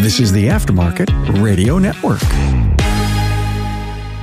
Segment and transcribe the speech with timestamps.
[0.00, 2.20] This is the Aftermarket Radio Network.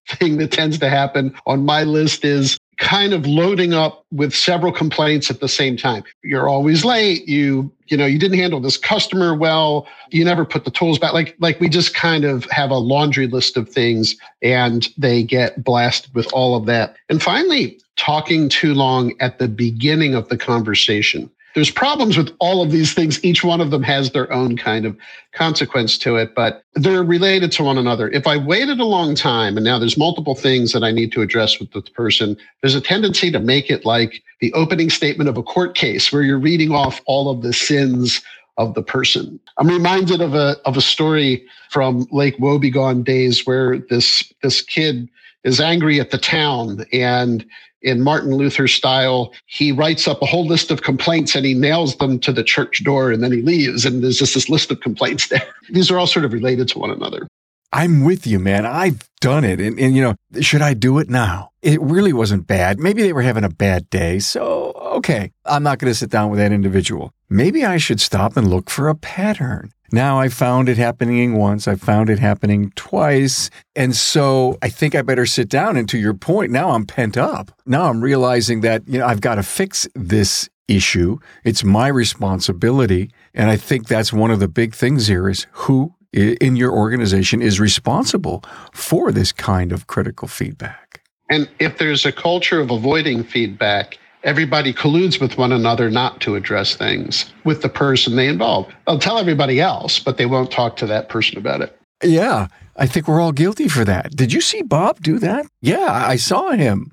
[0.09, 4.71] thing that tends to happen on my list is kind of loading up with several
[4.71, 6.03] complaints at the same time.
[6.23, 7.27] You're always late.
[7.27, 9.87] You, you know, you didn't handle this customer well.
[10.09, 11.13] You never put the tools back.
[11.13, 15.63] Like, like we just kind of have a laundry list of things and they get
[15.63, 16.95] blasted with all of that.
[17.09, 21.29] And finally, talking too long at the beginning of the conversation.
[21.53, 23.23] there's problems with all of these things.
[23.23, 24.97] Each one of them has their own kind of
[25.33, 28.09] consequence to it, but they're related to one another.
[28.09, 31.21] If I waited a long time and now there's multiple things that I need to
[31.21, 35.37] address with the person, there's a tendency to make it like the opening statement of
[35.37, 38.21] a court case where you're reading off all of the sins
[38.57, 39.39] of the person.
[39.57, 45.09] I'm reminded of a of a story from Lake Wobegon days where this this kid
[45.43, 47.45] is angry at the town and
[47.83, 51.97] in Martin Luther style, he writes up a whole list of complaints and he nails
[51.97, 53.85] them to the church door and then he leaves.
[53.85, 55.45] And there's just this list of complaints there.
[55.69, 57.27] These are all sort of related to one another.
[57.73, 58.67] I'm with you, man.
[58.67, 59.59] I've done it.
[59.59, 61.49] And, and, you know, should I do it now?
[61.63, 62.79] It really wasn't bad.
[62.79, 64.19] Maybe they were having a bad day.
[64.19, 67.11] So, okay, I'm not going to sit down with that individual.
[67.29, 69.71] Maybe I should stop and look for a pattern.
[69.93, 71.67] Now I found it happening once.
[71.67, 73.51] I found it happening twice.
[73.75, 75.77] And so I think I better sit down.
[75.77, 77.51] And to your point, now I'm pent up.
[77.67, 81.19] Now I'm realizing that, you know, I've got to fix this issue.
[81.43, 83.11] It's my responsibility.
[83.35, 87.43] And I think that's one of the big things here is who in your organization
[87.43, 88.43] is responsible
[88.73, 91.03] for this kind of critical feedback.
[91.29, 96.35] And if there's a culture of avoiding feedback, everybody colludes with one another not to
[96.35, 98.71] address things with the person they involve.
[98.87, 101.77] They'll tell everybody else, but they won't talk to that person about it.
[102.01, 104.15] Yeah, I think we're all guilty for that.
[104.15, 105.45] Did you see Bob do that?
[105.61, 106.91] Yeah, I saw him.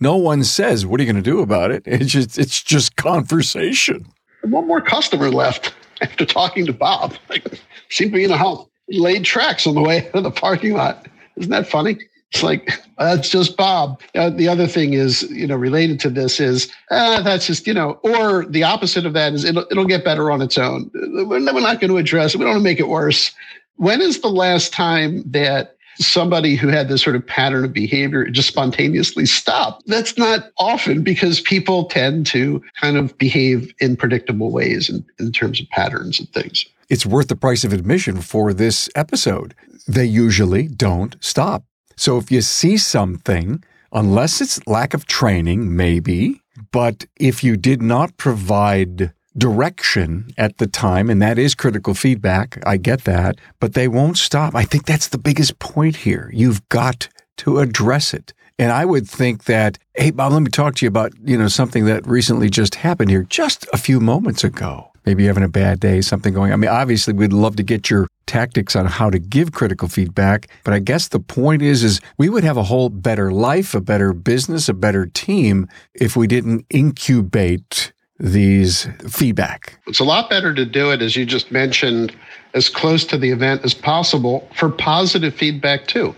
[0.00, 2.96] No one says, "What are you going to do about it?" It's just it's just
[2.96, 4.04] conversation.
[4.42, 7.14] One more customer left after talking to Bob.
[7.28, 7.46] Like,
[7.90, 8.54] seemed to be in a.
[8.88, 11.06] He laid tracks on the way out of the parking lot.
[11.36, 11.98] Isn't that funny?
[12.32, 14.00] It's like that's just Bob.
[14.14, 17.74] Uh, the other thing is, you know, related to this is uh, that's just you
[17.74, 20.90] know, or the opposite of that is it'll it'll get better on its own.
[20.94, 22.38] We're not going to address it.
[22.38, 23.32] We don't want to make it worse.
[23.76, 28.24] When is the last time that somebody who had this sort of pattern of behavior
[28.28, 29.82] just spontaneously stopped?
[29.86, 35.32] That's not often because people tend to kind of behave in predictable ways in, in
[35.32, 36.64] terms of patterns and things.
[36.88, 39.54] It's worth the price of admission for this episode.
[39.86, 41.64] They usually don't stop.
[42.02, 43.62] So if you see something,
[43.92, 50.66] unless it's lack of training, maybe, but if you did not provide direction at the
[50.66, 54.56] time, and that is critical feedback, I get that, but they won't stop.
[54.56, 56.28] I think that's the biggest point here.
[56.34, 58.34] You've got to address it.
[58.58, 61.46] And I would think that, hey, Bob, let me talk to you about, you know,
[61.46, 65.80] something that recently just happened here just a few moments ago maybe having a bad
[65.80, 66.52] day, something going.
[66.52, 70.48] I mean, obviously, we'd love to get your tactics on how to give critical feedback,
[70.64, 73.80] but I guess the point is, is we would have a whole better life, a
[73.80, 79.78] better business, a better team if we didn't incubate these feedback.
[79.86, 82.14] It's a lot better to do it, as you just mentioned,
[82.54, 86.14] as close to the event as possible for positive feedback too.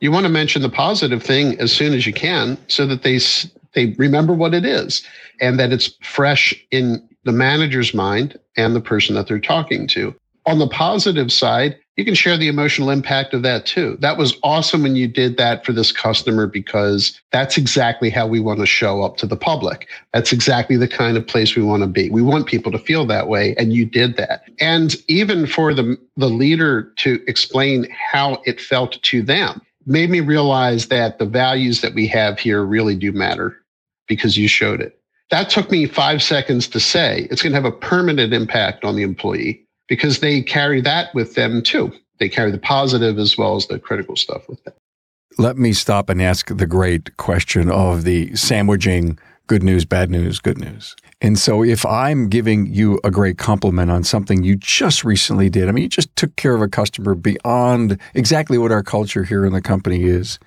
[0.00, 3.18] You want to mention the positive thing as soon as you can so that they
[3.74, 5.04] they remember what it is
[5.40, 10.14] and that it's fresh in the manager's mind and the person that they're talking to.
[10.46, 13.98] On the positive side, you can share the emotional impact of that too.
[14.00, 18.40] That was awesome when you did that for this customer because that's exactly how we
[18.40, 19.88] want to show up to the public.
[20.14, 22.08] That's exactly the kind of place we want to be.
[22.08, 23.54] We want people to feel that way.
[23.58, 24.44] And you did that.
[24.58, 30.20] And even for the, the leader to explain how it felt to them made me
[30.20, 33.54] realize that the values that we have here really do matter
[34.06, 34.97] because you showed it.
[35.30, 37.28] That took me five seconds to say.
[37.30, 41.34] It's going to have a permanent impact on the employee because they carry that with
[41.34, 41.92] them too.
[42.18, 44.74] They carry the positive as well as the critical stuff with them.
[45.36, 50.40] Let me stop and ask the great question of the sandwiching good news, bad news,
[50.40, 50.94] good news.
[51.20, 55.68] And so if I'm giving you a great compliment on something you just recently did,
[55.68, 59.44] I mean, you just took care of a customer beyond exactly what our culture here
[59.44, 60.38] in the company is.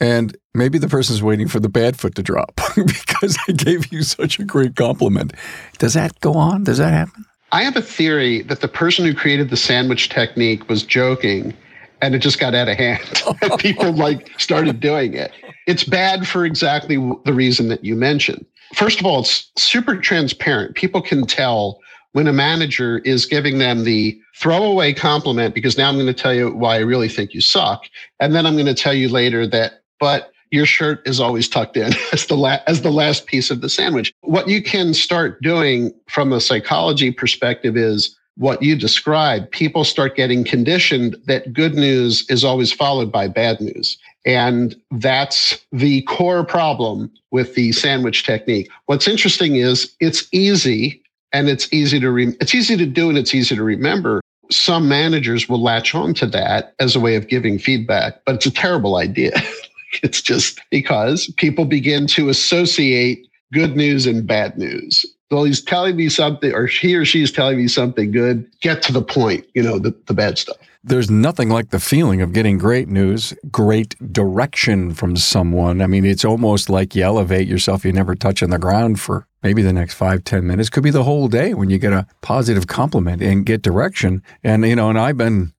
[0.00, 4.02] And maybe the person's waiting for the bad foot to drop because I gave you
[4.02, 5.32] such a great compliment.
[5.78, 6.64] Does that go on?
[6.64, 7.24] Does that happen?
[7.50, 11.54] I have a theory that the person who created the sandwich technique was joking
[12.00, 13.22] and it just got out of hand.
[13.58, 15.32] People like started doing it.
[15.66, 18.44] It's bad for exactly the reason that you mentioned.
[18.74, 20.76] First of all, it's super transparent.
[20.76, 21.80] People can tell
[22.12, 26.34] when a manager is giving them the throwaway compliment because now I'm going to tell
[26.34, 27.84] you why I really think you suck.
[28.20, 31.76] And then I'm going to tell you later that but your shirt is always tucked
[31.76, 34.12] in as the la- as the last piece of the sandwich.
[34.22, 39.50] What you can start doing from a psychology perspective is what you describe.
[39.50, 43.98] People start getting conditioned that good news is always followed by bad news.
[44.24, 48.68] And that's the core problem with the sandwich technique.
[48.86, 51.02] What's interesting is it's easy
[51.32, 54.20] and it's easy to re- it's easy to do and it's easy to remember.
[54.50, 58.46] Some managers will latch on to that as a way of giving feedback, but it's
[58.46, 59.32] a terrible idea.
[60.02, 65.06] It's just because people begin to associate good news and bad news.
[65.30, 68.46] Well, he's telling me something, or he or she's telling me something good.
[68.60, 70.56] Get to the point, you know, the, the bad stuff.
[70.84, 75.82] There's nothing like the feeling of getting great news, great direction from someone.
[75.82, 79.26] I mean, it's almost like you elevate yourself, you never touch on the ground for
[79.42, 80.70] maybe the next five, ten minutes.
[80.70, 84.22] Could be the whole day when you get a positive compliment and get direction.
[84.42, 85.52] And, you know, and I've been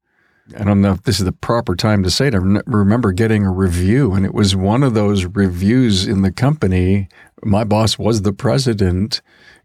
[0.58, 2.36] I don't know if this is the proper time to say it.
[2.36, 7.08] I remember getting a review, and it was one of those reviews in the company.
[7.44, 9.22] My boss was the president,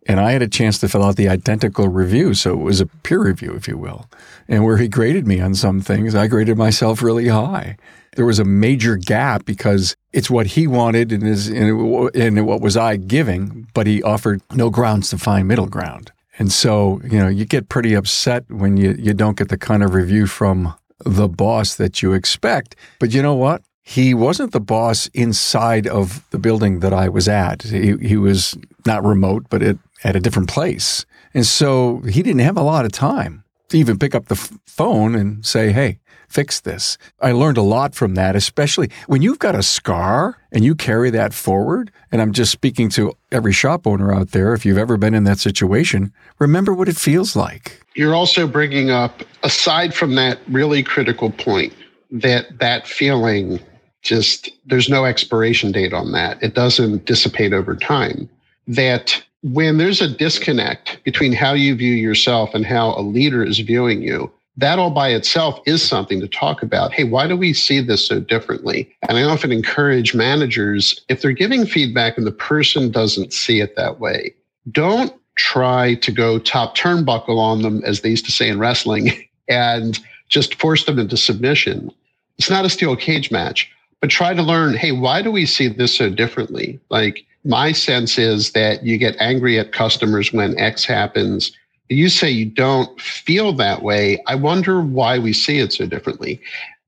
[0.07, 2.35] and I had a chance to fill out the identical review.
[2.35, 4.07] So it was a peer review, if you will.
[4.49, 7.77] And where he graded me on some things, I graded myself really high.
[8.17, 12.77] There was a major gap because it's what he wanted and, is, and what was
[12.77, 16.13] I giving, but he offered no grounds to find middle ground.
[16.39, 19.83] And so, you know, you get pretty upset when you, you don't get the kind
[19.83, 20.75] of review from
[21.05, 22.77] the boss that you expect.
[22.99, 23.63] But you know what?
[23.83, 27.63] He wasn't the boss inside of the building that I was at.
[27.63, 31.05] He, he was not remote, but at, at a different place.
[31.35, 34.53] And so he didn't have a lot of time to even pick up the f-
[34.67, 35.99] phone and say, Hey,
[36.35, 36.99] fix this.
[37.21, 41.11] I learned a lot from that, especially when you've got a scar and you carry
[41.11, 41.93] that forward.
[42.11, 44.53] And I'm just speaking to every shop owner out there.
[44.53, 47.81] If you've ever been in that situation, remember what it feels like.
[47.95, 51.73] You're also bringing up, aside from that really critical point,
[52.11, 53.61] that that feeling
[54.03, 56.43] just, there's no expiration date on that.
[56.43, 58.29] It doesn't dissipate over time.
[58.67, 63.61] That when there's a disconnect between how you view yourself and how a leader is
[63.61, 66.93] viewing you, that all by itself is something to talk about.
[66.93, 68.95] Hey, why do we see this so differently?
[69.09, 73.75] And I often encourage managers, if they're giving feedback and the person doesn't see it
[73.77, 74.35] that way,
[74.71, 79.11] don't try to go top turnbuckle on them, as they used to say in wrestling,
[79.49, 81.91] and just force them into submission.
[82.39, 83.71] It's not a steel cage match,
[84.01, 86.79] but try to learn, hey, why do we see this so differently?
[86.91, 91.53] Like my sense is that you get angry at customers when X happens
[91.89, 94.23] you say you don't feel that way.
[94.27, 96.41] I wonder why we see it so differently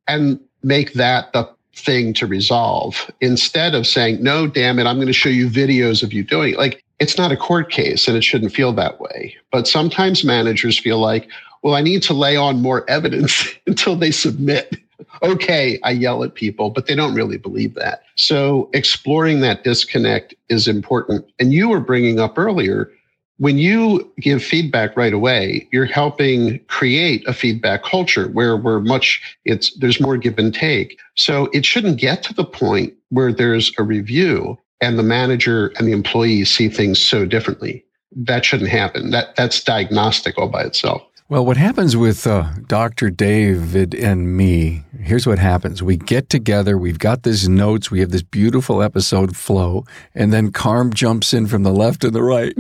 [0.09, 5.07] and make that the thing to resolve instead of saying, no, damn it, I'm going
[5.07, 6.59] to show you videos of you doing it.
[6.59, 9.37] Like it's not a court case and it shouldn't feel that way.
[9.53, 11.29] But sometimes managers feel like,
[11.63, 14.77] well, I need to lay on more evidence until they submit.
[15.23, 18.03] okay, I yell at people, but they don't really believe that.
[18.17, 21.27] So exploring that disconnect is important.
[21.39, 22.91] And you were bringing up earlier
[23.39, 29.37] when you give feedback right away, you're helping create a feedback culture where we're much,
[29.45, 30.99] it's, there's more give and take.
[31.17, 35.87] So it shouldn't get to the point where there's a review and the manager and
[35.87, 37.85] the employees see things so differently.
[38.13, 39.11] That shouldn't happen.
[39.11, 41.03] That, that's diagnostic all by itself.
[41.29, 43.11] Well, what happens with uh, Dr.
[43.11, 45.83] David and me, here's what happens.
[45.83, 50.53] We get together, we've got these notes, we have this beautiful episode flow, and then
[50.53, 52.55] Carm jumps in from the left and the right.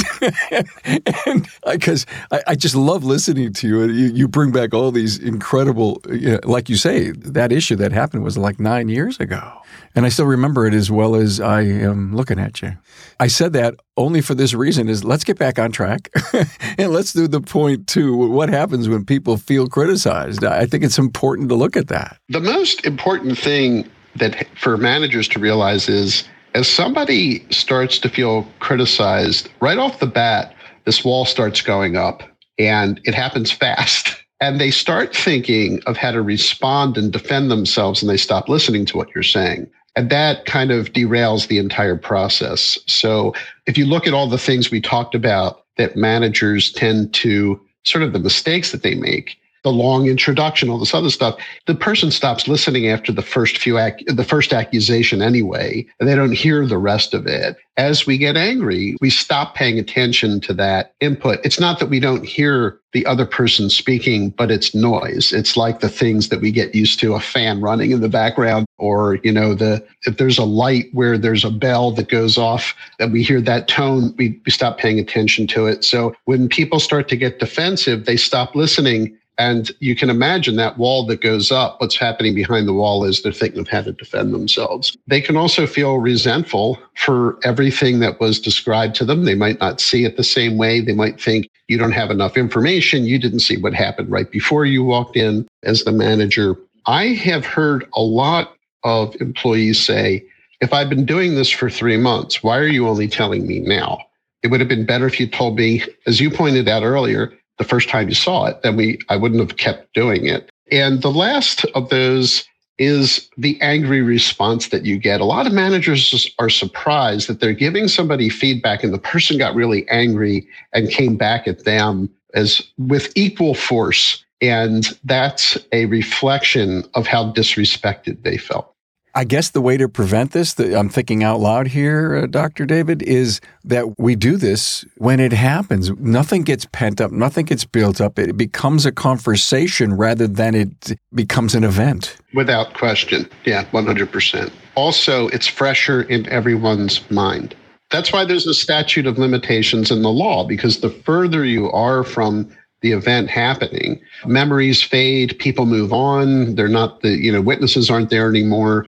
[1.64, 3.84] because I, I, I, just love listening to you.
[3.84, 4.06] you.
[4.12, 8.24] You bring back all these incredible, you know, like you say, that issue that happened
[8.24, 9.60] was like nine years ago.
[9.94, 12.76] And I still remember it as well as I am looking at you.
[13.20, 16.10] I said that only for this reason is let's get back on track
[16.78, 20.44] and let's do the point to what happens when people feel criticized.
[20.44, 22.18] I think it's important to look at that.
[22.28, 26.24] The most important thing that for managers to realize is
[26.54, 32.22] as somebody starts to feel criticized right off the bat, this wall starts going up
[32.58, 34.16] and it happens fast.
[34.38, 38.84] And they start thinking of how to respond and defend themselves and they stop listening
[38.84, 39.66] to what you're saying.
[39.96, 42.78] And that kind of derails the entire process.
[42.86, 43.32] So
[43.66, 48.02] if you look at all the things we talked about that managers tend to sort
[48.02, 52.12] of the mistakes that they make, the long introduction, all this other stuff, the person
[52.12, 56.64] stops listening after the first few, ac- the first accusation anyway, and they don't hear
[56.64, 57.56] the rest of it.
[57.76, 61.40] As we get angry, we stop paying attention to that input.
[61.44, 65.32] It's not that we don't hear the other person speaking, but it's noise.
[65.32, 68.66] It's like the things that we get used to, a fan running in the background,
[68.78, 72.72] or, you know, the, if there's a light where there's a bell that goes off
[73.00, 75.82] and we hear that tone, we, we stop paying attention to it.
[75.84, 80.78] So when people start to get defensive, they stop listening and you can imagine that
[80.78, 83.92] wall that goes up, what's happening behind the wall is they're thinking of how to
[83.92, 84.96] defend themselves.
[85.06, 89.24] They can also feel resentful for everything that was described to them.
[89.24, 90.80] They might not see it the same way.
[90.80, 93.04] They might think you don't have enough information.
[93.04, 96.56] You didn't see what happened right before you walked in as the manager.
[96.86, 100.24] I have heard a lot of employees say,
[100.60, 103.98] if I've been doing this for three months, why are you only telling me now?
[104.42, 107.64] It would have been better if you told me, as you pointed out earlier, the
[107.64, 110.50] first time you saw it, then we I wouldn't have kept doing it.
[110.70, 112.44] And the last of those
[112.78, 115.20] is the angry response that you get.
[115.20, 119.54] A lot of managers are surprised that they're giving somebody feedback and the person got
[119.54, 124.22] really angry and came back at them as with equal force.
[124.42, 128.75] And that's a reflection of how disrespected they felt.
[129.16, 132.66] I guess the way to prevent this, I'm thinking out loud here, uh, Dr.
[132.66, 135.90] David, is that we do this when it happens.
[135.92, 138.18] Nothing gets pent up, nothing gets built up.
[138.18, 142.18] It becomes a conversation rather than it becomes an event.
[142.34, 143.26] Without question.
[143.46, 144.52] Yeah, 100%.
[144.74, 147.56] Also, it's fresher in everyone's mind.
[147.90, 152.04] That's why there's a statute of limitations in the law, because the further you are
[152.04, 156.54] from the event happening, memories fade, people move on.
[156.54, 158.84] They're not the, you know, witnesses aren't there anymore.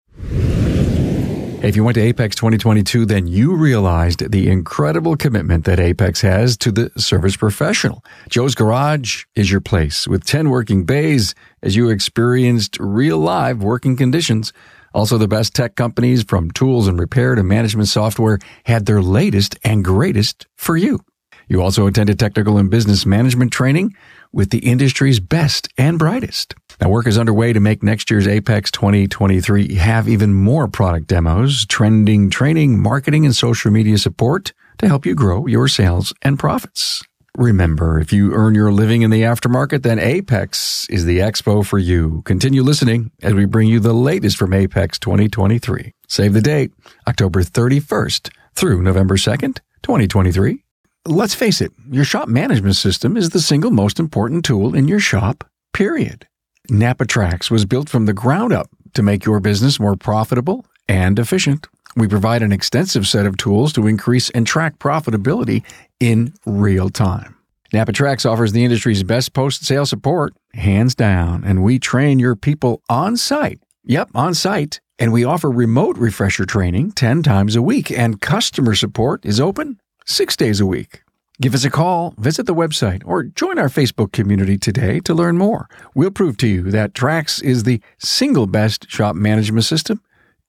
[1.63, 6.57] If you went to AAPEX 2022, then you realized the incredible commitment that AAPEX has
[6.57, 8.03] to the service professional.
[8.27, 13.95] Joe's Garage is your place with 10 working bays as you experienced real live working
[13.95, 14.51] conditions.
[14.93, 19.57] Also, the best tech companies from tools and repair to management software had their latest
[19.63, 20.99] and greatest for you.
[21.47, 23.95] You also attended technical and business management training
[24.33, 26.55] with the industry's best and brightest.
[26.81, 31.65] Now, work is underway to make next year's AAPEX 2023 have even more product demos,
[31.67, 37.03] trending training, marketing, and social media support to help you grow your sales and profits.
[37.37, 41.79] Remember, if you earn your living in the aftermarket, then AAPEX is the expo for
[41.79, 42.21] you.
[42.25, 45.93] Continue listening as we bring you the latest from AAPEX 2023.
[46.07, 46.71] Save the date,
[47.07, 50.63] October 31st through November 2nd, 2023.
[51.05, 55.01] Let's face it, your shop management system is the single most important tool in your
[55.01, 55.43] shop,
[55.73, 56.25] period.
[56.69, 61.19] NAPA TRACS was built from the ground up to make your business more profitable and
[61.19, 61.67] efficient.
[61.97, 65.63] We provide an extensive set of tools to increase and track profitability
[65.99, 67.35] in real time.
[67.73, 72.37] NAPA TRACS offers the industry's best post sale support, hands down, and we train your
[72.37, 73.59] people on site.
[73.83, 74.79] Yep, on site.
[74.99, 79.79] And we offer remote refresher training 10 times a week, and customer support is open
[80.05, 81.03] six days a week.
[81.41, 85.37] Give us a call, visit the website, or join our Facebook community today to learn
[85.37, 85.67] more.
[85.95, 90.01] We'll prove to you that TRACS is the single best shop management system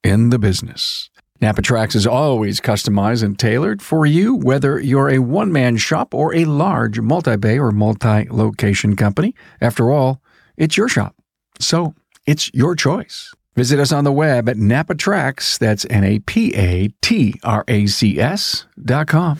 [0.03, 1.09] in the business.
[1.41, 6.13] NAPA TRACS is always customized and tailored for you, whether you're a one man shop
[6.13, 9.35] or a large multi bay or multi location company.
[9.59, 10.21] After all,
[10.55, 11.15] it's your shop.
[11.59, 11.93] So
[12.25, 13.33] it's your choice.
[13.55, 17.63] Visit us on the web at NAPA TRACS, that's N A P A T R
[17.69, 19.39] A C S dot com.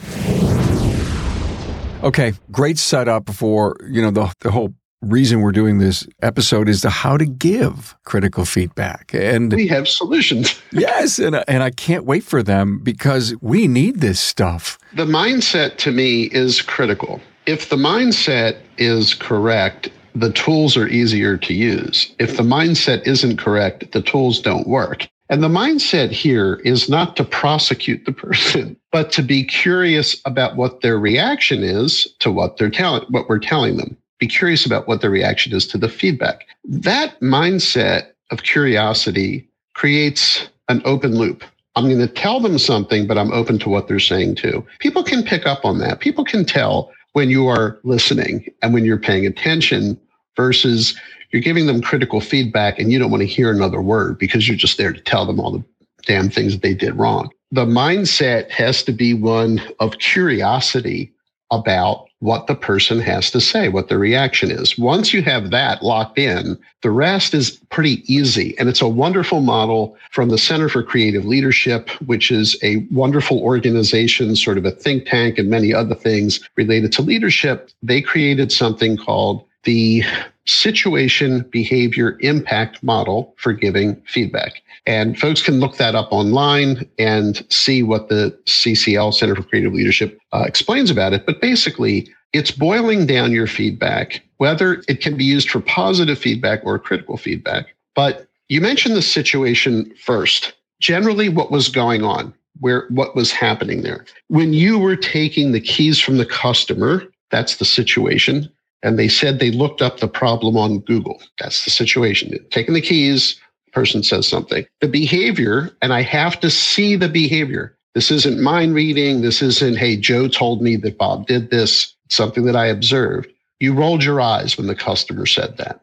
[2.02, 6.80] Okay, great setup for, you know, the, the whole reason we're doing this episode is
[6.80, 9.12] to how to give critical feedback.
[9.12, 10.58] And we have solutions.
[10.72, 14.78] yes, and and I can't wait for them because we need this stuff.
[14.94, 17.20] The mindset to me is critical.
[17.44, 22.14] If the mindset is correct, the tools are easier to use.
[22.18, 25.06] If the mindset isn't correct, the tools don't work.
[25.28, 30.56] And the mindset here is not to prosecute the person, but to be curious about
[30.56, 33.96] what their reaction is to what they're telling, what we're telling them.
[34.18, 36.46] Be curious about what their reaction is to the feedback.
[36.64, 41.44] That mindset of curiosity creates an open loop.
[41.74, 44.64] I'm going to tell them something, but I'm open to what they're saying too.
[44.78, 46.00] People can pick up on that.
[46.00, 50.00] People can tell when you are listening and when you're paying attention
[50.36, 50.98] versus
[51.30, 54.56] you're giving them critical feedback and you don't want to hear another word because you're
[54.56, 55.64] just there to tell them all the
[56.02, 57.30] damn things that they did wrong.
[57.52, 61.12] The mindset has to be one of curiosity
[61.52, 64.78] about what the person has to say, what the reaction is.
[64.78, 68.58] Once you have that locked in, the rest is pretty easy.
[68.58, 73.40] And it's a wonderful model from the Center for Creative Leadership, which is a wonderful
[73.40, 77.70] organization, sort of a think tank and many other things related to leadership.
[77.82, 80.02] They created something called the
[80.46, 84.62] situation behavior impact model for giving feedback.
[84.86, 89.72] And folks can look that up online and see what the CCL Center for Creative
[89.72, 91.26] Leadership uh, explains about it.
[91.26, 96.60] But basically, it's boiling down your feedback, whether it can be used for positive feedback
[96.64, 97.74] or critical feedback.
[97.94, 100.52] But you mentioned the situation first.
[100.80, 104.04] Generally, what was going on, where what was happening there.
[104.28, 108.48] When you were taking the keys from the customer, that's the situation
[108.86, 111.20] and they said they looked up the problem on Google.
[111.40, 112.38] That's the situation.
[112.50, 113.38] Taking the keys,
[113.72, 114.64] person says something.
[114.80, 117.76] The behavior, and I have to see the behavior.
[117.94, 119.22] This isn't mind reading.
[119.22, 123.28] This isn't, hey, Joe told me that Bob did this, something that I observed.
[123.58, 125.80] You rolled your eyes when the customer said that.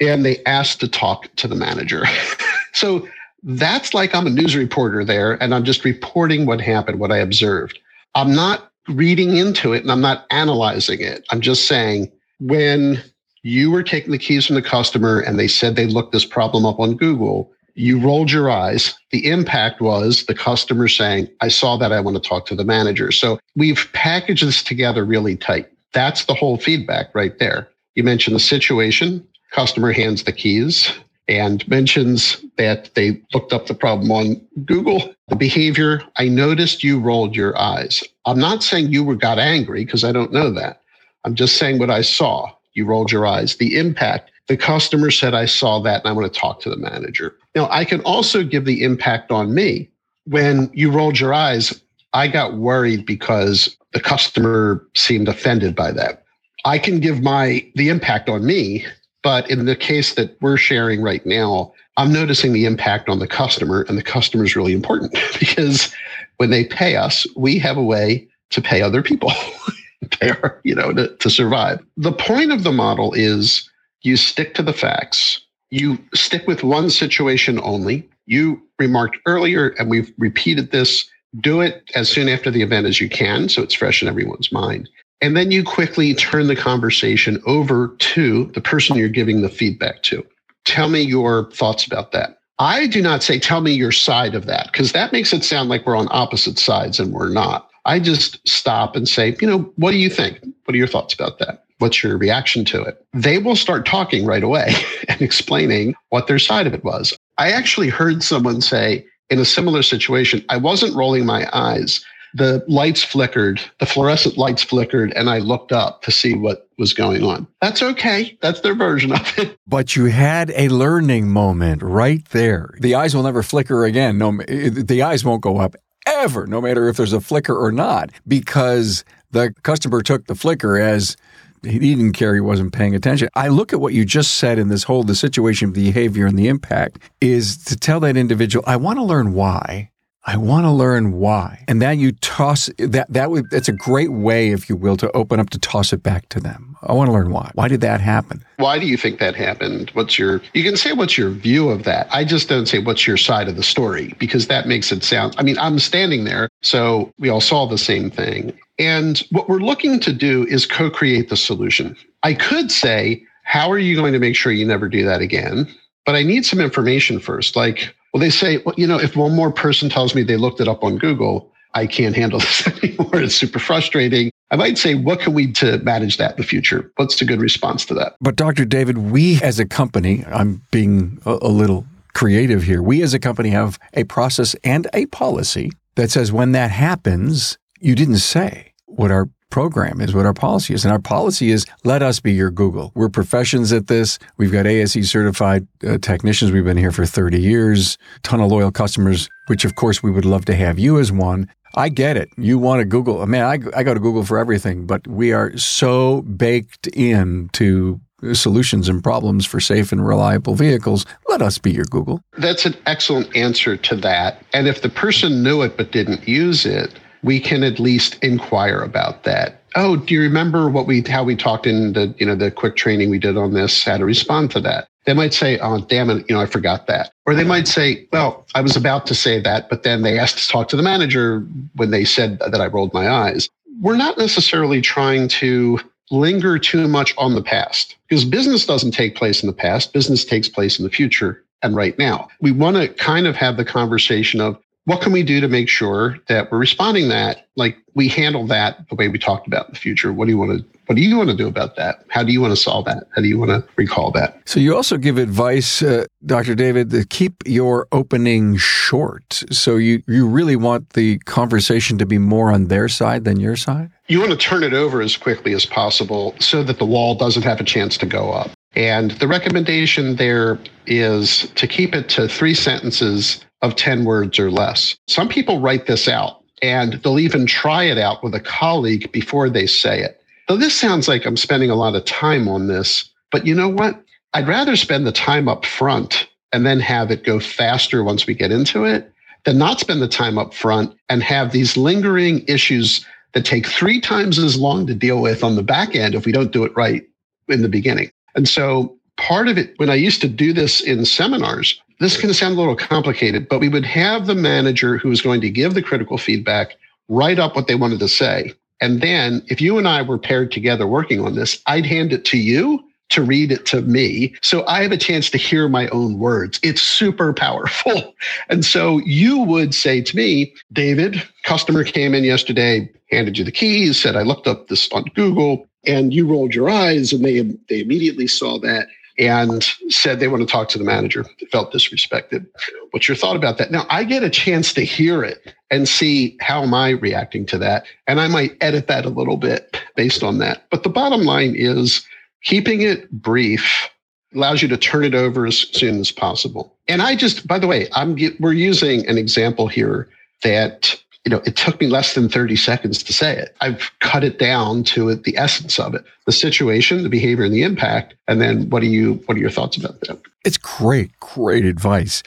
[0.00, 2.04] And they asked to talk to the manager.
[2.74, 3.08] so
[3.42, 7.18] that's like I'm a news reporter there and I'm just reporting what happened, what I
[7.18, 7.80] observed.
[8.14, 11.26] I'm not reading into it and I'm not analyzing it.
[11.30, 13.02] I'm just saying, when
[13.42, 16.66] you were taking the keys from the customer and they said they looked this problem
[16.66, 17.52] up on Google.
[17.74, 18.94] You rolled your eyes.
[19.10, 21.92] The impact was the customer saying, I saw that.
[21.92, 23.12] I want to talk to the manager.
[23.12, 25.68] So we've packaged this together really tight.
[25.92, 27.68] That's the whole feedback right there.
[27.94, 30.92] You mentioned the situation, customer hands the keys
[31.28, 35.14] and mentions that they looked up the problem on Google.
[35.28, 38.02] The behavior, I noticed you rolled your eyes.
[38.26, 40.82] I'm not saying you were got angry because I don't know that.
[41.26, 42.50] I'm just saying what I saw.
[42.72, 43.56] You rolled your eyes.
[43.56, 46.76] The impact, the customer said, I saw that and I want to talk to the
[46.76, 47.36] manager.
[47.54, 49.90] Now, I can also give the impact on me.
[50.24, 51.78] When you rolled your eyes,
[52.14, 56.24] I got worried because the customer seemed offended by that.
[56.64, 58.86] I can give my the impact on me
[59.26, 63.26] but in the case that we're sharing right now, I'm noticing the impact on the
[63.26, 65.92] customer, and the customer is really important because
[66.36, 69.32] when they pay us, we have a way to pay other people,
[70.22, 71.84] our, you know, to, to survive.
[71.96, 73.68] The point of the model is
[74.02, 75.40] you stick to the facts.
[75.70, 78.08] You stick with one situation only.
[78.26, 81.08] You remarked earlier, and we've repeated this
[81.40, 84.52] do it as soon after the event as you can so it's fresh in everyone's
[84.52, 84.88] mind.
[85.20, 90.02] And then you quickly turn the conversation over to the person you're giving the feedback
[90.04, 90.24] to.
[90.64, 92.38] Tell me your thoughts about that.
[92.58, 95.68] I do not say, tell me your side of that, because that makes it sound
[95.68, 97.70] like we're on opposite sides and we're not.
[97.86, 100.40] I just stop and say, you know, what do you think?
[100.64, 101.64] What are your thoughts about that?
[101.78, 103.04] What's your reaction to it?
[103.12, 104.74] They will start talking right away
[105.08, 107.16] and explaining what their side of it was.
[107.38, 112.04] I actually heard someone say in a similar situation, I wasn't rolling my eyes
[112.36, 116.92] the lights flickered, the fluorescent lights flickered, and I looked up to see what was
[116.92, 117.46] going on.
[117.62, 118.36] That's okay.
[118.42, 119.56] That's their version of it.
[119.68, 122.74] But you had a learning moment right there.
[122.78, 124.16] The eyes will never flicker again.
[124.16, 125.74] No, the eyes won't go up
[126.06, 130.78] ever, no matter if there's a flicker or not, because the customer took the flicker
[130.78, 131.16] as
[131.62, 133.28] he didn't care he wasn't paying attention.
[133.34, 136.48] I look at what you just said in this whole the situation, behavior, and the
[136.48, 139.90] impact is to tell that individual, I want to learn why.
[140.24, 141.64] I want to learn why.
[141.68, 145.10] And then you toss that, that would, that's a great way, if you will, to
[145.12, 146.65] open up to toss it back to them.
[146.82, 147.50] I want to learn why.
[147.54, 148.44] Why did that happen?
[148.58, 149.90] Why do you think that happened?
[149.94, 152.06] What's your, you can say what's your view of that.
[152.10, 155.34] I just don't say what's your side of the story because that makes it sound,
[155.38, 156.48] I mean, I'm standing there.
[156.62, 158.56] So we all saw the same thing.
[158.78, 161.96] And what we're looking to do is co create the solution.
[162.22, 165.72] I could say, how are you going to make sure you never do that again?
[166.04, 167.56] But I need some information first.
[167.56, 170.60] Like, well, they say, well, you know, if one more person tells me they looked
[170.60, 173.22] it up on Google, I can't handle this anymore.
[173.22, 174.30] It's super frustrating.
[174.50, 176.90] I might say, what can we to manage that in the future?
[176.96, 178.16] What's the good response to that?
[178.20, 178.64] But Dr.
[178.64, 182.82] David, we as a company, I'm being a, a little creative here.
[182.82, 187.58] We as a company have a process and a policy that says when that happens,
[187.80, 190.84] you didn't say what our program is what our policy is.
[190.84, 192.92] And our policy is let us be your Google.
[192.94, 194.18] We're professions at this.
[194.36, 196.52] We've got ASE certified uh, technicians.
[196.52, 200.24] We've been here for 30 years, ton of loyal customers, which of course we would
[200.24, 201.48] love to have you as one.
[201.76, 202.30] I get it.
[202.38, 203.24] You want to Google.
[203.26, 208.00] Man, I, I go to Google for everything, but we are so baked in to
[208.32, 211.04] solutions and problems for safe and reliable vehicles.
[211.28, 212.22] Let us be your Google.
[212.38, 214.42] That's an excellent answer to that.
[214.54, 218.80] And if the person knew it but didn't use it, we can at least inquire
[218.80, 219.62] about that.
[219.74, 222.76] Oh, do you remember what we how we talked in the you know the quick
[222.76, 223.84] training we did on this?
[223.84, 224.88] How to respond to that?
[225.06, 228.06] They might say, "Oh, damn it, you know, I forgot that," or they might say,
[228.12, 230.82] "Well, I was about to say that, but then they asked to talk to the
[230.82, 233.48] manager when they said that I rolled my eyes."
[233.80, 239.16] We're not necessarily trying to linger too much on the past because business doesn't take
[239.16, 239.92] place in the past.
[239.92, 242.28] Business takes place in the future and right now.
[242.40, 245.68] We want to kind of have the conversation of what can we do to make
[245.68, 247.48] sure that we're responding that?
[247.56, 250.12] Like we handle that the way we talked about in the future.
[250.12, 252.04] What do you want to what do you want to do about that?
[252.08, 253.08] How do you want to solve that?
[253.16, 254.40] How do you want to recall that?
[254.44, 259.42] So you also give advice uh, dr david to keep your opening short.
[259.50, 263.56] So you you really want the conversation to be more on their side than your
[263.56, 263.90] side?
[264.06, 267.42] You want to turn it over as quickly as possible so that the wall doesn't
[267.42, 268.52] have a chance to go up.
[268.76, 274.50] And the recommendation there is to keep it to three sentences of 10 words or
[274.50, 274.96] less.
[275.08, 279.50] Some people write this out and they'll even try it out with a colleague before
[279.50, 280.22] they say it.
[280.48, 283.68] Though this sounds like I'm spending a lot of time on this, but you know
[283.68, 284.00] what?
[284.32, 288.34] I'd rather spend the time up front and then have it go faster once we
[288.34, 289.12] get into it
[289.44, 294.00] than not spend the time up front and have these lingering issues that take three
[294.00, 296.76] times as long to deal with on the back end if we don't do it
[296.76, 297.06] right
[297.48, 298.10] in the beginning.
[298.34, 302.32] And so part of it, when I used to do this in seminars, this can
[302.34, 305.74] sound a little complicated, but we would have the manager who was going to give
[305.74, 306.76] the critical feedback
[307.08, 308.52] write up what they wanted to say.
[308.80, 312.24] And then if you and I were paired together working on this, I'd hand it
[312.26, 314.34] to you to read it to me.
[314.42, 316.58] So I have a chance to hear my own words.
[316.62, 318.14] It's super powerful.
[318.48, 323.52] And so you would say to me, David, customer came in yesterday, handed you the
[323.52, 327.42] keys, said, I looked up this on Google and you rolled your eyes and they,
[327.68, 332.46] they immediately saw that and said they want to talk to the manager, felt disrespected.
[332.90, 333.70] What's your thought about that?
[333.70, 337.58] Now I get a chance to hear it and see how am I reacting to
[337.58, 337.86] that.
[338.06, 340.66] And I might edit that a little bit based on that.
[340.70, 342.06] But the bottom line is
[342.42, 343.88] keeping it brief
[344.34, 346.76] allows you to turn it over as soon as possible.
[346.88, 350.08] And I just, by the way, I'm we're using an example here
[350.42, 353.54] that you know, it took me less than 30 seconds to say it.
[353.60, 357.52] I've cut it down to it, the essence of it, the situation, the behavior and
[357.52, 358.14] the impact.
[358.28, 360.20] And then what are you, what are your thoughts about that?
[360.44, 362.22] It's great, great advice.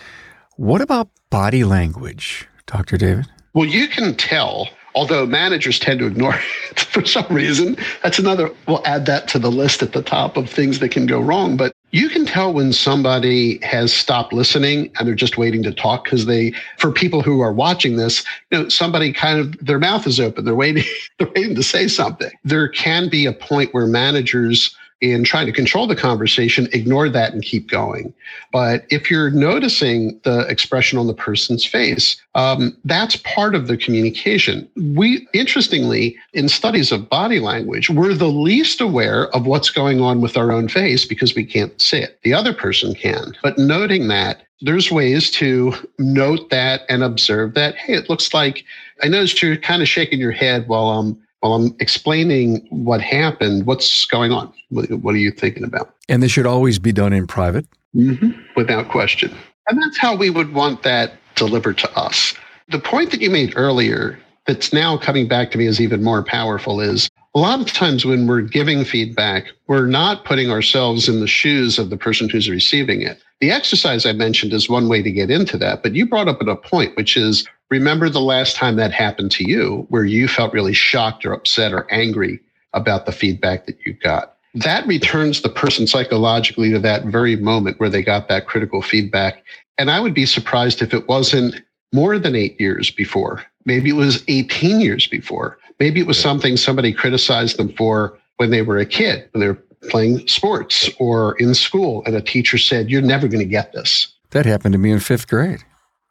[0.58, 2.98] What about body language, Dr.
[2.98, 3.28] David?
[3.54, 6.36] Well, you can tell although managers tend to ignore
[6.72, 7.78] it for some reason.
[8.04, 11.06] That's another, we'll add that to the list at the top of things that can
[11.06, 11.56] go wrong.
[11.56, 16.04] But you can tell when somebody has stopped listening and they're just waiting to talk
[16.04, 20.06] because they, for people who are watching this, you know, somebody kind of, their mouth
[20.06, 20.46] is open.
[20.46, 20.84] They're waiting,
[21.20, 22.32] they're waiting to say something.
[22.44, 27.34] There can be a point where managers in trying to control the conversation, ignore that
[27.34, 28.14] and keep going.
[28.52, 33.78] But if you're noticing the expression on the person's face, um, that's part of the
[33.78, 34.68] communication.
[34.76, 40.20] We, interestingly, in studies of body language, we're the least aware of what's going on
[40.20, 42.20] with our own face because we can't see it.
[42.24, 43.34] The other person can.
[43.42, 47.76] But noting that, there's ways to note that and observe that.
[47.76, 48.66] Hey, it looks like
[49.02, 53.66] I noticed you're kind of shaking your head while I'm while I'm explaining what happened,
[53.66, 54.54] what's going on?
[54.70, 55.94] What, what are you thinking about?
[56.08, 57.66] And this should always be done in private?
[57.96, 58.32] Mm-hmm.
[58.56, 59.36] Without question.
[59.68, 62.34] And that's how we would want that delivered to us.
[62.70, 66.24] The point that you made earlier that's now coming back to me is even more
[66.24, 71.20] powerful is a lot of times when we're giving feedback, we're not putting ourselves in
[71.20, 73.22] the shoes of the person who's receiving it.
[73.40, 76.42] The exercise I mentioned is one way to get into that, but you brought up
[76.42, 80.28] at a point, which is remember the last time that happened to you where you
[80.28, 82.40] felt really shocked or upset or angry
[82.74, 84.36] about the feedback that you got.
[84.56, 89.44] That returns the person psychologically to that very moment where they got that critical feedback.
[89.78, 91.62] And I would be surprised if it wasn't
[91.94, 93.44] more than eight years before.
[93.66, 95.60] Maybe it was 18 years before.
[95.80, 99.48] Maybe it was something somebody criticized them for when they were a kid, when they
[99.48, 103.72] were playing sports or in school, and a teacher said, You're never going to get
[103.74, 104.08] this.
[104.32, 105.64] That happened to me in fifth grade.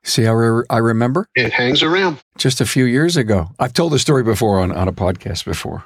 [0.05, 1.27] See how re- I remember?
[1.35, 2.23] It hangs around.
[2.37, 3.49] Just a few years ago.
[3.59, 5.85] I've told the story before on, on a podcast before.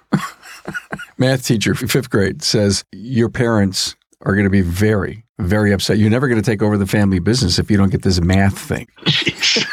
[1.18, 5.98] Math teacher, fifth grade, says, Your parents are going to be very, very upset.
[5.98, 8.58] You're never going to take over the family business if you don't get this math
[8.58, 8.86] thing.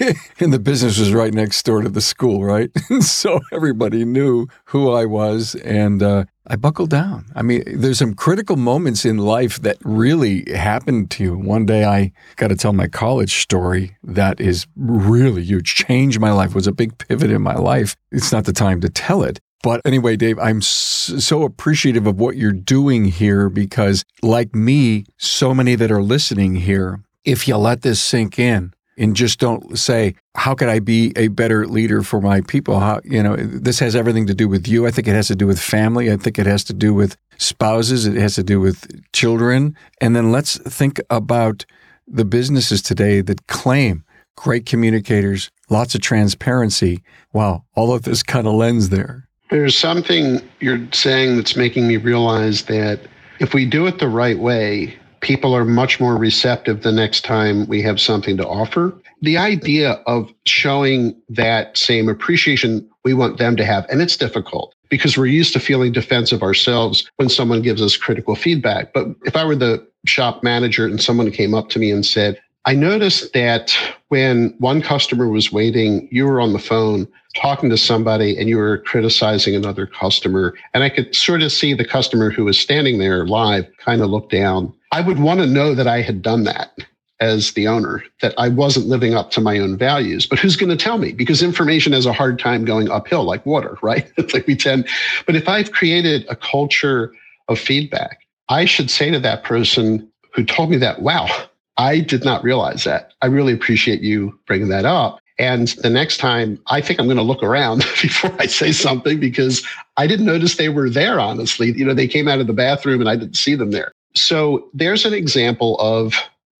[0.40, 2.70] and the business was right next door to the school, right?
[3.00, 7.26] so everybody knew who I was, and uh, I buckled down.
[7.34, 11.36] I mean, there's some critical moments in life that really happened to you.
[11.36, 16.32] One day I got to tell my college story that is really huge, changed my
[16.32, 17.96] life, was a big pivot in my life.
[18.10, 19.40] It's not the time to tell it.
[19.62, 25.52] But anyway, Dave, I'm so appreciative of what you're doing here because, like me, so
[25.52, 30.14] many that are listening here, if you let this sink in, and just don't say,
[30.34, 32.80] how could I be a better leader for my people?
[32.80, 34.86] How, you know, this has everything to do with you.
[34.86, 36.10] I think it has to do with family.
[36.10, 38.06] I think it has to do with spouses.
[38.06, 39.76] It has to do with children.
[40.00, 41.64] And then let's think about
[42.06, 44.04] the businesses today that claim
[44.36, 47.02] great communicators, lots of transparency.
[47.32, 47.64] Wow.
[47.74, 49.28] All of this kind of lens there.
[49.50, 53.00] There's something you're saying that's making me realize that
[53.40, 57.66] if we do it the right way, people are much more receptive the next time
[57.66, 58.94] we have something to offer.
[59.22, 64.74] The idea of showing that same appreciation we want them to have, and it's difficult
[64.88, 68.92] because we're used to feeling defensive ourselves when someone gives us critical feedback.
[68.92, 72.40] But if I were the shop manager and someone came up to me and said,
[72.64, 73.76] I noticed that
[74.08, 78.56] when one customer was waiting, you were on the phone talking to somebody and you
[78.56, 80.54] were criticizing another customer.
[80.74, 84.10] And I could sort of see the customer who was standing there live kind of
[84.10, 84.72] look down.
[84.92, 86.76] I would want to know that I had done that
[87.20, 90.26] as the owner, that I wasn't living up to my own values.
[90.26, 91.12] But who's going to tell me?
[91.12, 94.10] Because information has a hard time going uphill like water, right?
[94.16, 94.88] It's like we tend,
[95.26, 97.12] but if I've created a culture
[97.48, 101.28] of feedback, I should say to that person who told me that, wow,
[101.76, 103.12] I did not realize that.
[103.22, 105.20] I really appreciate you bringing that up.
[105.38, 109.20] And the next time, I think I'm going to look around before I say something
[109.20, 111.72] because I didn't notice they were there, honestly.
[111.72, 113.92] You know, they came out of the bathroom and I didn't see them there.
[114.14, 116.14] So there's an example of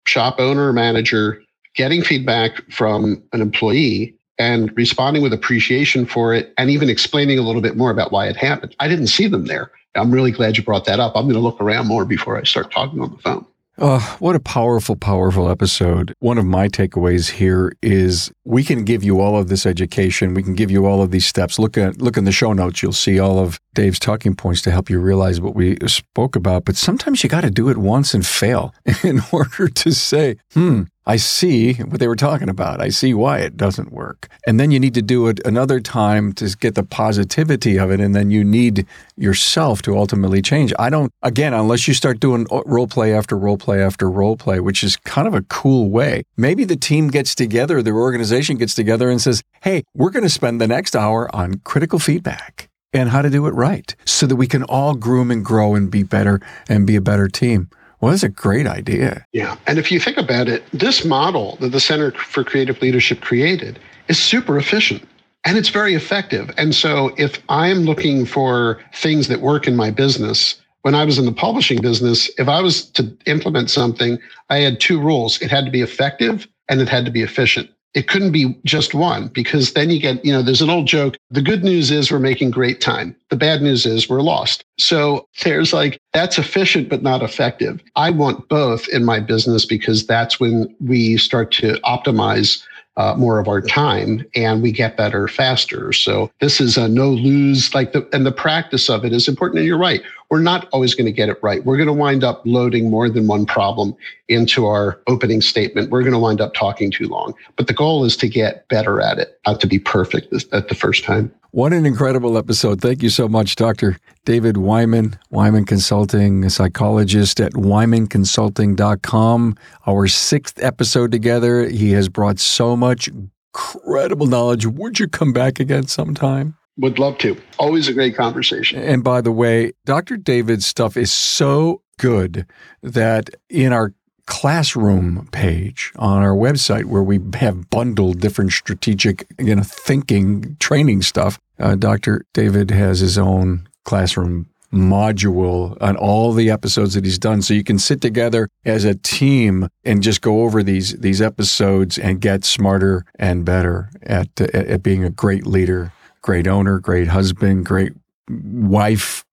[0.06, 1.42] shop owner or manager
[1.74, 7.42] getting feedback from an employee and responding with appreciation for it and even explaining a
[7.42, 8.74] little bit more about why it happened.
[8.78, 9.70] I didn't see them there.
[9.96, 11.16] I'm really glad you brought that up.
[11.16, 13.44] I'm going to look around more before I start talking on the phone.
[13.80, 16.12] Oh, what a powerful, powerful episode.
[16.18, 20.34] One of my takeaways here is we can give you all of this education.
[20.34, 21.60] We can give you all of these steps.
[21.60, 22.82] Look at look in the show notes.
[22.82, 26.64] You'll see all of Dave's talking points to help you realize what we spoke about.
[26.64, 30.82] But sometimes you got to do it once and fail in order to say, hmm,
[31.08, 32.82] I see what they were talking about.
[32.82, 34.28] I see why it doesn't work.
[34.46, 37.98] And then you need to do it another time to get the positivity of it.
[37.98, 40.74] And then you need yourself to ultimately change.
[40.78, 44.60] I don't, again, unless you start doing role play after role play after role play,
[44.60, 46.24] which is kind of a cool way.
[46.36, 50.28] Maybe the team gets together, the organization gets together and says, Hey, we're going to
[50.28, 54.36] spend the next hour on critical feedback and how to do it right so that
[54.36, 57.70] we can all groom and grow and be better and be a better team.
[58.00, 59.24] Well, that's a great idea.
[59.32, 59.56] Yeah.
[59.66, 63.78] And if you think about it, this model that the Center for Creative Leadership created
[64.08, 65.06] is super efficient
[65.44, 66.50] and it's very effective.
[66.56, 71.18] And so if I'm looking for things that work in my business, when I was
[71.18, 75.50] in the publishing business, if I was to implement something, I had two rules it
[75.50, 79.28] had to be effective and it had to be efficient it couldn't be just one
[79.28, 81.16] because then you get, you know, there's an old joke.
[81.30, 83.16] The good news is we're making great time.
[83.30, 84.64] The bad news is we're lost.
[84.78, 87.82] So there's like, that's efficient, but not effective.
[87.96, 92.62] I want both in my business because that's when we start to optimize
[92.98, 95.92] uh, more of our time and we get better faster.
[95.92, 99.60] So this is a no lose like the, and the practice of it is important.
[99.60, 100.02] And you're right.
[100.30, 101.64] We're not always going to get it right.
[101.64, 103.96] We're going to wind up loading more than one problem
[104.28, 105.90] into our opening statement.
[105.90, 109.00] We're going to wind up talking too long, but the goal is to get better
[109.00, 111.32] at it, not to be perfect at the first time.
[111.52, 112.82] What an incredible episode.
[112.82, 113.96] Thank you so much, Dr.
[114.26, 119.56] David Wyman, Wyman Consulting, a psychologist at wymanconsulting.com.
[119.86, 121.66] Our sixth episode together.
[121.66, 123.08] He has brought so much
[123.54, 124.66] incredible knowledge.
[124.66, 126.57] Would you come back again sometime?
[126.78, 127.36] Would love to.
[127.58, 128.80] Always a great conversation.
[128.80, 130.16] And by the way, Dr.
[130.16, 132.46] David's stuff is so good
[132.82, 133.92] that in our
[134.26, 141.00] classroom page on our website where we have bundled different strategic you know thinking training
[141.00, 147.18] stuff uh, dr david has his own classroom module on all the episodes that he's
[147.18, 151.22] done so you can sit together as a team and just go over these these
[151.22, 155.90] episodes and get smarter and better at at, at being a great leader
[156.22, 157.92] great owner great husband great
[158.28, 159.24] wife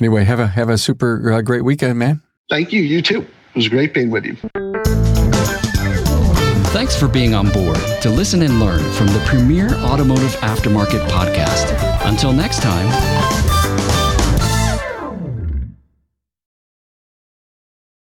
[0.00, 3.58] anyway have a have a super uh, great weekend man thank you you too it
[3.58, 4.34] was great being with you.
[6.74, 11.72] Thanks for being on board to listen and learn from the premier automotive aftermarket podcast.
[12.04, 13.43] Until next time.